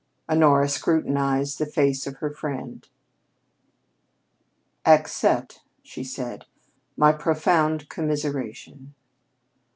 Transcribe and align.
Honora 0.27 0.67
scrutinized 0.67 1.59
the 1.59 1.67
face 1.67 2.07
of 2.07 2.15
her 2.15 2.31
friend. 2.31 2.89
"Accept," 4.83 5.61
she 5.83 6.03
said, 6.03 6.45
"my 6.97 7.11
profound 7.11 7.87
commiseration." 7.87 8.95